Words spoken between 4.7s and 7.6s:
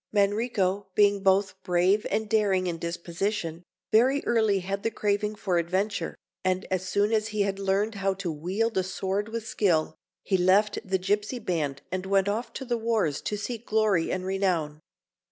the craving for adventure, and as soon as he had